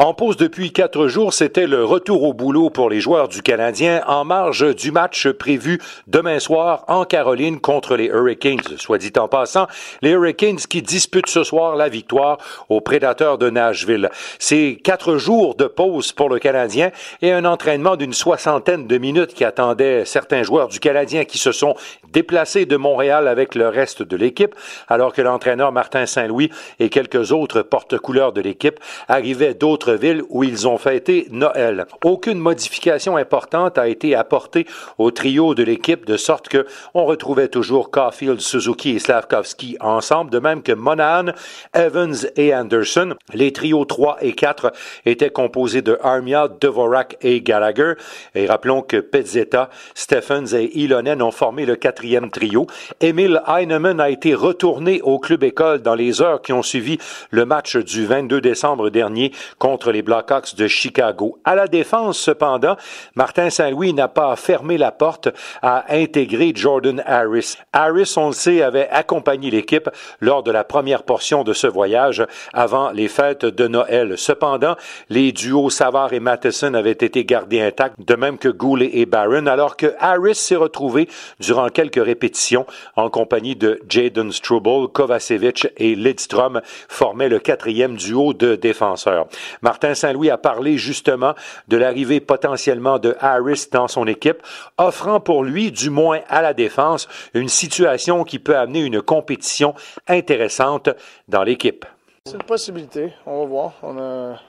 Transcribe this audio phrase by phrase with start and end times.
[0.00, 4.00] En pause depuis quatre jours, c'était le retour au boulot pour les joueurs du Canadien
[4.06, 8.76] en marge du match prévu demain soir en Caroline contre les Hurricanes.
[8.76, 9.66] Soit dit en passant,
[10.00, 12.38] les Hurricanes qui disputent ce soir la victoire
[12.68, 14.08] aux Prédateurs de Nashville.
[14.38, 19.34] C'est quatre jours de pause pour le Canadien et un entraînement d'une soixantaine de minutes
[19.34, 21.74] qui attendait certains joueurs du Canadien qui se sont
[22.12, 24.54] déplacés de Montréal avec le reste de l'équipe,
[24.86, 28.78] alors que l'entraîneur Martin Saint-Louis et quelques autres porte-couleurs de l'équipe
[29.08, 31.86] arrivaient d'autres villes où ils ont fêté Noël.
[32.04, 34.66] Aucune modification importante a été apportée
[34.98, 40.30] au trio de l'équipe de sorte que on retrouvait toujours Caulfield, Suzuki et Slavkovski ensemble,
[40.30, 41.32] de même que Monahan,
[41.74, 43.14] Evans et Anderson.
[43.32, 44.72] Les trios 3 et 4
[45.06, 47.94] étaient composés de Armia, Devorak et Gallagher.
[48.34, 52.66] Et rappelons que Pezzetta, Stephens et Ilonen ont formé le quatrième trio.
[53.00, 56.98] Emil Heinemann a été retourné au club école dans les heures qui ont suivi
[57.30, 61.38] le match du 22 décembre dernier contre les Blackhawks de Chicago.
[61.44, 62.76] À la défense, cependant,
[63.14, 65.28] Martin Saint-Louis n'a pas fermé la porte
[65.62, 67.56] à intégrer Jordan Harris.
[67.72, 69.88] Harris, on le sait, avait accompagné l'équipe
[70.20, 74.14] lors de la première portion de ce voyage avant les fêtes de Noël.
[74.16, 74.76] Cependant,
[75.08, 79.46] les duos Savard et Matheson avaient été gardés intacts, de même que Goulet et Barron,
[79.46, 81.08] alors que Harris s'est retrouvé
[81.40, 88.32] durant quelques répétitions en compagnie de Jaden Struble, Kovacevic et Lidstrom formaient le quatrième duo
[88.32, 89.26] de défenseurs.
[89.68, 91.34] Martin Saint-Louis a parlé justement
[91.68, 94.38] de l'arrivée potentiellement de Harris dans son équipe,
[94.78, 99.74] offrant pour lui, du moins à la défense, une situation qui peut amener une compétition
[100.06, 100.88] intéressante
[101.28, 101.84] dans l'équipe.
[102.24, 103.12] C'est une possibilité.
[103.26, 103.72] On va voir.
[103.82, 104.40] On a,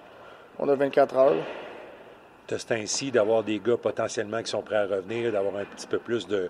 [0.57, 1.35] on a 24 heures.
[2.47, 5.99] C'est ainsi d'avoir des gars potentiellement qui sont prêts à revenir, d'avoir un petit peu
[5.99, 6.49] plus de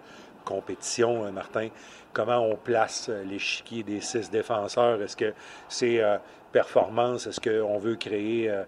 [0.50, 1.70] compétition, hein, Martin.
[2.12, 5.02] Comment on place l'échiquier des six défenseurs?
[5.02, 5.34] Est-ce que
[5.68, 6.18] c'est euh,
[6.52, 7.28] performance?
[7.28, 8.64] Est-ce qu'on veut créer euh,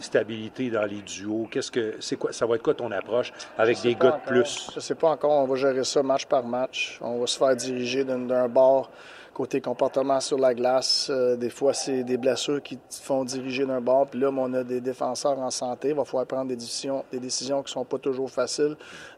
[0.00, 1.46] stabilité dans les duos?
[1.50, 2.32] Qu'est-ce que c'est quoi?
[2.32, 4.70] Ça va être quoi ton approche avec des gars de plus?
[4.72, 5.30] Je ne sais pas encore.
[5.30, 6.98] On va gérer ça match par match.
[7.00, 8.90] On va se faire diriger d'un bord
[9.38, 11.10] côté comportement sur la glace.
[11.10, 14.08] Euh, des fois, c'est des blessures qui te font diriger d'un bord.
[14.08, 15.90] Puis là, on a des défenseurs en santé.
[15.90, 18.76] Il va falloir prendre des décisions, des décisions qui ne sont pas toujours faciles.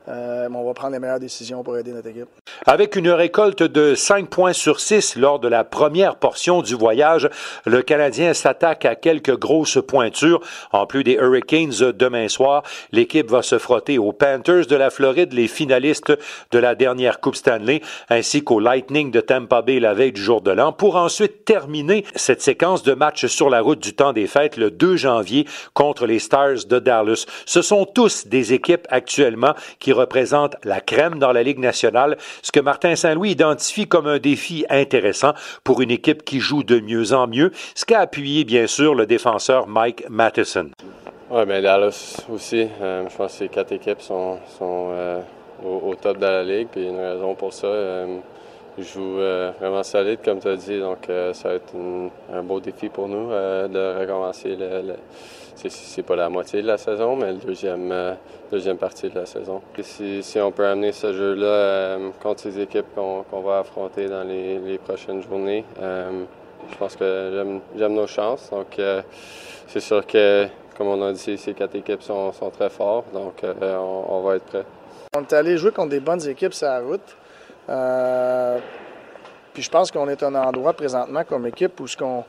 [0.09, 2.29] Euh, mais on va prendre les meilleures décisions pour aider notre équipe.
[2.67, 7.31] Avec une récolte de 5 points sur 6 lors de la première portion du voyage,
[7.65, 10.43] le Canadien s'attaque à quelques grosses pointures.
[10.71, 12.63] En plus des Hurricanes demain soir,
[12.93, 16.13] l'équipe va se frotter aux Panthers de la Floride, les finalistes
[16.51, 20.43] de la dernière Coupe Stanley, ainsi qu'au Lightning de Tampa Bay la veille du jour
[20.43, 24.27] de l'an, pour ensuite terminer cette séquence de matchs sur la route du temps des
[24.27, 27.25] fêtes le 2 janvier contre les Stars de Dallas.
[27.47, 32.19] Ce sont tous des équipes actuellement qui représentent la crème dans la Ligue nationale
[32.51, 36.81] ce que Martin Saint-Louis identifie comme un défi intéressant pour une équipe qui joue de
[36.81, 40.71] mieux en mieux, ce qu'a appuyé bien sûr le défenseur Mike Matheson.
[41.31, 42.67] Oui, mais Dallas aussi.
[42.83, 45.21] Euh, je pense que ces quatre équipes sont, euh,
[45.65, 47.69] au, top de la Ligue, puis une raison pour ça.
[47.69, 48.19] Euh,
[48.79, 49.21] ils jouent
[49.59, 51.75] vraiment solide, comme tu as dit, donc ça va être
[52.33, 54.57] un beau défi pour nous de recommencer
[55.69, 58.15] c'est pas la moitié de la saison, mais la deuxième, euh,
[58.51, 59.61] deuxième partie de la saison.
[59.83, 64.79] si, on peut amener ce jeu-là euh, contre ces équipes qu'on va affronter dans les,
[64.79, 66.25] prochaines journées, euh,
[66.71, 68.51] je pense que j'aime nos chances.
[68.51, 68.81] Donc,
[69.67, 74.21] c'est sûr que, comme on a dit, ces quatre équipes sont, très fortes, donc on,
[74.23, 74.65] va être prêts.
[75.15, 77.17] On est allé jouer contre des bonnes équipes sur la route.
[79.53, 82.25] Puis je pense qu'on est un endroit présentement comme équipe où ce qu'on,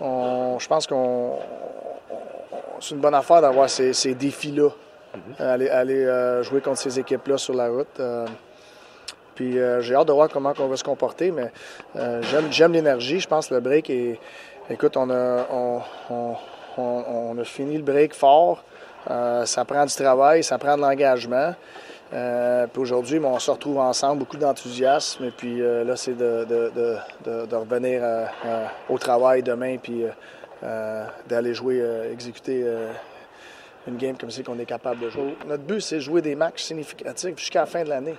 [0.00, 1.38] je pense qu'on
[2.80, 4.68] c'est une bonne affaire d'avoir ces, défis-là.
[5.14, 5.46] Mhm.
[5.46, 8.00] Aller, euh, jouer contre ces équipes-là sur la route.
[8.00, 8.26] Euh,
[9.34, 11.50] puis euh, j'ai hâte de voir comment on va se comporter, mais
[12.50, 13.20] j'aime l'énergie.
[13.20, 14.18] Je pense que le break est.
[14.68, 15.46] Écoute, on a,
[16.78, 18.64] on, a fini le break fort.
[19.06, 21.54] ça prend du travail, ça prend de l'engagement.
[22.10, 25.24] Puis aujourd'hui, on se retrouve ensemble, beaucoup d'enthousiasme.
[25.24, 28.02] Et puis là, c'est de, revenir
[28.88, 30.04] au travail demain, puis
[30.62, 32.90] euh, d'aller jouer, euh, exécuter euh,
[33.86, 35.36] une game comme c'est qu'on est capable de jouer.
[35.46, 38.16] Notre but, c'est jouer des matchs significatifs jusqu'à la fin de l'année.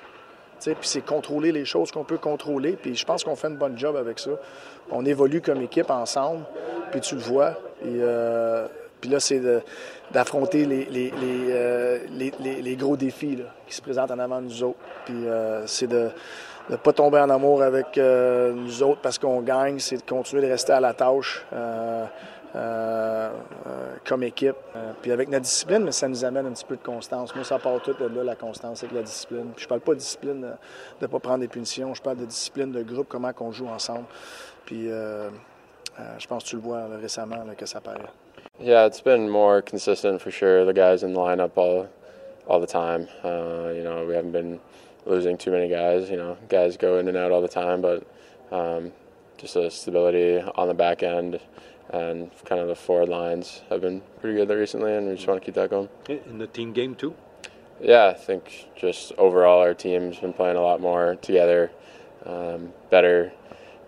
[0.60, 2.74] Puis c'est contrôler les choses qu'on peut contrôler.
[2.74, 4.32] Puis je pense qu'on fait une bonne job avec ça.
[4.92, 6.46] On évolue comme équipe ensemble.
[6.92, 7.56] Puis tu le vois.
[9.00, 9.42] Puis là, c'est
[10.12, 11.12] d'affronter les,
[12.12, 14.80] les, gros défis qui se présentent en avant de nous autres.
[15.06, 15.26] Puis
[15.66, 16.10] c'est de
[16.70, 20.42] ne pas tomber en amour avec euh, nous autres parce qu'on gagne, c'est de continuer
[20.42, 22.06] de rester à la tâche euh,
[22.56, 23.30] euh,
[24.06, 24.56] comme équipe.
[25.02, 27.34] puis avec notre discipline, mais ça nous amène un petit peu de constance.
[27.36, 29.52] Moi, ça part tout de là, la constance avec la discipline.
[29.56, 30.48] Puis je parle pas de discipline de
[31.02, 34.06] ne pas prendre des punitions, je parle de discipline de groupe, comment on joue ensemble.
[34.66, 38.02] Puis je pense que tu le vois récemment que ça paraît.
[38.60, 40.66] Yeah, it's been more consistent for sure.
[40.66, 41.90] The guys in the lineup all,
[42.48, 43.08] all the time.
[43.24, 44.60] Uh, you know, we haven't been
[45.06, 46.10] losing too many guys.
[46.10, 48.08] You know, guys go in and out all the time, but
[48.52, 48.92] um,
[49.38, 51.40] just a stability on the back end
[51.92, 55.28] and kind of the forward lines have been pretty good there recently, and we just
[55.28, 55.88] want to keep that going.
[56.10, 57.16] In the team game too.
[57.80, 61.72] Yeah, I think just overall our team's been playing a lot more together,
[62.26, 63.32] um, better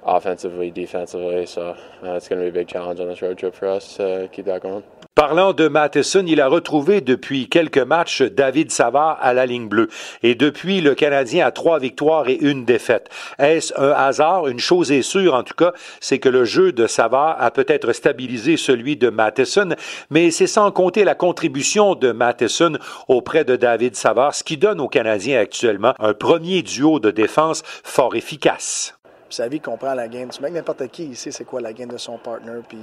[0.04, 1.46] offensively, defensively.
[1.46, 3.98] So uh, it's going to be a big challenge on this road trip for us
[3.98, 4.84] to keep that going.
[5.20, 9.90] Parlant de Matheson, il a retrouvé depuis quelques matchs David Savard à la ligne bleue.
[10.24, 13.10] Et depuis, le Canadien a trois victoires et une défaite.
[13.38, 14.48] Est-ce un hasard?
[14.48, 17.92] Une chose est sûre, en tout cas, c'est que le jeu de Savard a peut-être
[17.92, 19.76] stabilisé celui de Matheson,
[20.10, 22.78] mais c'est sans compter la contribution de Matheson
[23.10, 27.64] auprès de David Savard, ce qui donne aux Canadiens actuellement un premier duo de défense
[27.66, 28.99] fort efficace.
[29.30, 30.30] Sa vie comprend la game.
[30.30, 32.80] Tu mets n'importe qui, il sait c'est quoi la game de son partner, puis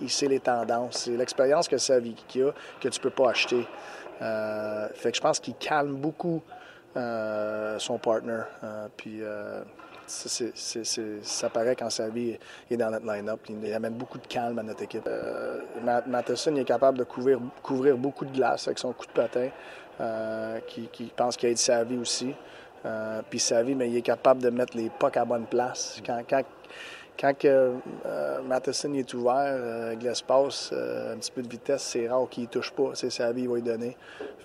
[0.00, 1.04] il, sait les tendances.
[1.04, 3.66] C'est l'expérience que sa vie qu'il a que tu peux pas acheter.
[4.22, 6.42] Euh, fait que je pense qu'il calme beaucoup
[6.96, 8.42] euh, son partner.
[8.64, 9.22] Euh, puis
[10.06, 12.38] ça paraît quand sa vie
[12.70, 13.40] est dans notre line-up.
[13.48, 15.08] Il amène beaucoup de calme à notre équipe.
[16.06, 19.48] Matheson est capable de couvrir, couvrir beaucoup de glace avec son coup de patin,
[20.66, 22.34] qui, pense qu'il aide sa vie aussi.
[22.86, 26.00] Euh, puis sa vie, mais il est capable de mettre les pucks à bonne place.
[26.06, 26.42] Quand, quand,
[27.18, 27.72] quand euh,
[28.46, 32.48] Matheson est ouvert euh, avec l'espace, un petit peu de vitesse, c'est rare qu'il ne
[32.48, 32.90] touche pas.
[32.94, 33.96] C'est sa vie, il va lui donner.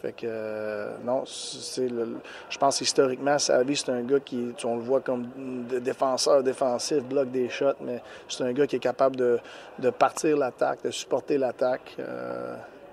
[0.01, 4.81] Fait que, non, c'est je pense historiquement, sa vie, c'est un gars qui, on le
[4.81, 5.27] voit comme
[5.67, 9.39] défenseur défensif, bloque des shots, mais c'est un gars qui est capable de,
[9.79, 11.95] de partir l'attaque, de supporter l'attaque.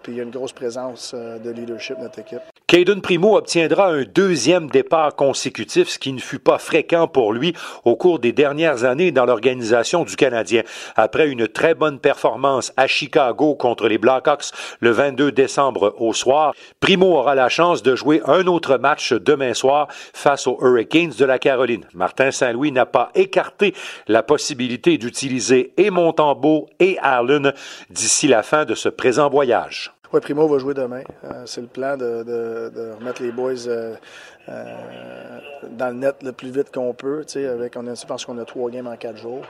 [0.02, 2.59] puis il y a une grosse présence de leadership dans notre équipe.
[2.70, 7.52] Caden Primo obtiendra un deuxième départ consécutif, ce qui ne fut pas fréquent pour lui
[7.84, 10.62] au cours des dernières années dans l'organisation du Canadien.
[10.94, 16.54] Après une très bonne performance à Chicago contre les Blackhawks le 22 décembre au soir,
[16.78, 21.24] Primo aura la chance de jouer un autre match demain soir face aux Hurricanes de
[21.24, 21.86] la Caroline.
[21.92, 23.74] Martin Saint-Louis n'a pas écarté
[24.06, 27.52] la possibilité d'utiliser et Montembeau et Allen
[27.90, 29.90] d'ici la fin de ce présent voyage.
[30.12, 31.02] Oui, Primo va jouer demain.
[31.24, 33.94] Euh, c'est le plan de, de, de, remettre les boys euh,
[34.48, 34.64] euh,
[35.70, 37.24] dans le net le plus vite qu'on peut.
[37.36, 39.44] Avec, on a, je pense qu'on a trois games en quatre jours.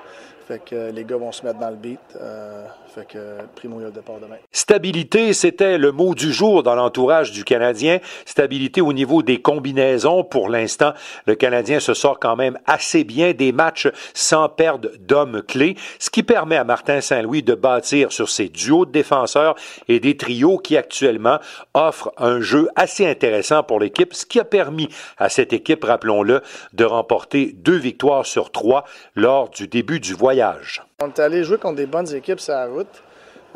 [0.47, 2.01] Fait que les gars vont se mettre dans le beat.
[2.21, 3.19] Euh, fait que
[3.55, 4.35] Primo a le départ demain.
[4.51, 8.01] Stabilité, c'était le mot du jour dans l'entourage du Canadien.
[8.27, 10.25] Stabilité au niveau des combinaisons.
[10.25, 10.93] Pour l'instant,
[11.27, 16.11] le Canadien se sort quand même assez bien des matchs sans perdre d'hommes clés, ce
[16.11, 19.55] qui permet à Martin Saint-Louis de bâtir sur ses duos de défenseurs
[19.87, 21.39] et des trios qui actuellement
[21.75, 24.89] offrent un jeu assez intéressant pour l'équipe, ce qui a permis
[25.19, 26.43] à cette équipe, rappelons-le,
[26.73, 31.59] de remporter deux victoires sur trois lors du début du voyage on est allé jouer
[31.59, 33.03] contre des bonnes équipes sur la route.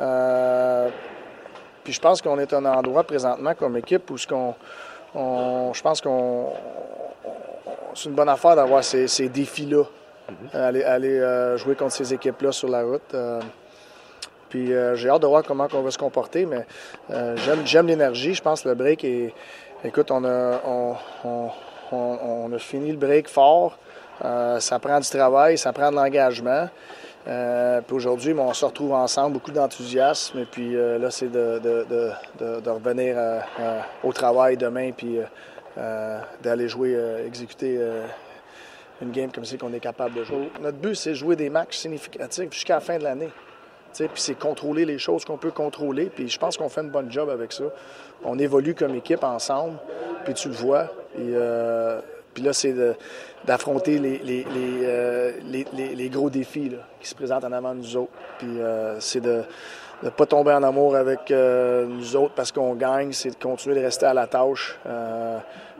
[0.01, 0.89] Euh,
[1.83, 4.55] puis je pense qu'on est un endroit présentement comme équipe où ce qu'on,
[5.15, 6.53] je pense qu'on
[7.95, 9.85] c'est une bonne affaire d'avoir ces, défis-là.
[9.85, 10.85] Mm-hmm.
[10.85, 13.15] Aller, euh, jouer contre ces équipes-là sur la route.
[13.15, 13.41] Euh,
[14.55, 16.65] puis j'ai hâte de voir comment on va se comporter, mais
[17.65, 18.35] j'aime, l'énergie.
[18.35, 19.33] Je pense que le break est.
[19.85, 20.61] Écoute, on a,
[21.25, 23.77] on a fini le break fort.
[24.23, 26.69] Euh, ça prend du travail, ça prend de l'engagement.
[27.27, 30.39] Euh, puis aujourd'hui, on se retrouve ensemble, beaucoup d'enthousiasme.
[30.39, 33.17] Et puis euh, là, c'est de, revenir
[34.03, 35.19] au travail demain, puis
[36.43, 36.97] d'aller jouer,
[37.27, 37.81] exécuter
[39.03, 40.51] une game comme c'est qu'on est capable de jouer.
[40.61, 43.31] Notre but, c'est jouer des matchs significatifs jusqu'à la fin de l'année.
[43.97, 46.07] Puis c'est contrôler les choses qu'on peut contrôler.
[46.07, 47.65] Puis je pense qu'on fait une bonne job avec ça.
[48.25, 49.79] On évolue comme équipe ensemble.
[50.25, 50.89] Puis tu le vois.
[52.35, 52.75] Puis là, c'est
[53.45, 58.13] d'affronter euh, les, gros défis qui se présentent en avant de nous autres.
[58.39, 59.43] Puis euh, c'est de
[60.03, 63.77] ne pas tomber en amour avec euh, nous autres parce qu'on gagne, c'est de continuer
[63.77, 64.79] de rester à la tâche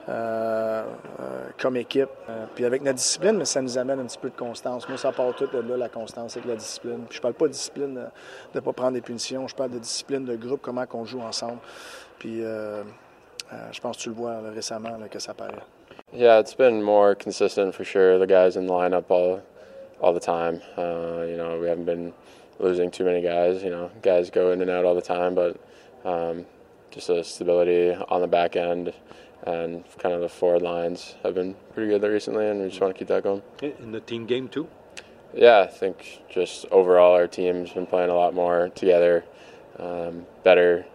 [0.07, 2.11] comme équipe.
[2.55, 4.89] puis avec notre discipline, mais ça nous amène un petit peu de constance.
[4.89, 7.05] Moi, ça part tout de là, la constance avec la discipline.
[7.09, 8.07] Puis je parle pas de discipline de
[8.55, 11.59] ne pas prendre des punitions, je parle de discipline de groupe, comment on joue ensemble.
[12.19, 15.63] Puis je pense que tu le vois récemment que ça paraît.
[16.13, 18.19] Yeah, it's been more consistent for sure.
[18.19, 19.41] The guys in the lineup all
[20.01, 20.61] all the time.
[20.77, 22.13] Uh, you know, we haven't been
[22.61, 23.65] losing too many guys.
[23.65, 25.57] You know, guys go in and out all the time, but
[26.05, 26.47] um,
[26.91, 28.93] just a stability on the back end
[29.45, 32.81] and kind of the forward lines have been pretty good there recently, and we just
[32.81, 33.43] want to keep that going.
[33.63, 34.67] In the team game too?
[35.35, 39.25] Yeah, I think just overall our team's been playing a lot more together,
[39.79, 40.87] um, better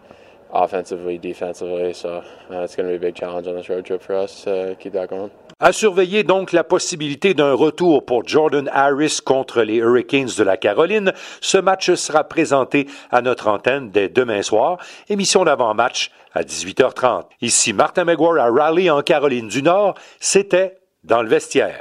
[0.52, 1.92] offensively, defensively.
[1.92, 4.44] So uh, it's going to be a big challenge on this road trip for us
[4.44, 5.30] to keep that going.
[5.62, 10.56] À surveiller donc la possibilité d'un retour pour Jordan Harris contre les Hurricanes de la
[10.56, 11.12] Caroline.
[11.42, 14.78] Ce match sera présenté à notre antenne dès demain soir.
[15.10, 17.24] Émission d'avant-match à 18h30.
[17.40, 19.94] Ici Martin McGuire à Raleigh en Caroline du Nord.
[20.20, 21.78] C'était dans le vestiaire.